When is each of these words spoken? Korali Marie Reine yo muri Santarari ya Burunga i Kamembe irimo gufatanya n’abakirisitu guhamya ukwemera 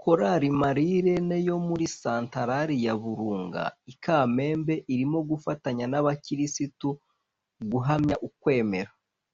Korali 0.00 0.48
Marie 0.60 0.98
Reine 1.06 1.36
yo 1.48 1.56
muri 1.66 1.84
Santarari 2.00 2.76
ya 2.86 2.94
Burunga 3.02 3.64
i 3.92 3.94
Kamembe 4.04 4.74
irimo 4.92 5.18
gufatanya 5.30 5.84
n’abakirisitu 5.88 6.88
guhamya 7.70 8.16
ukwemera 8.28 8.90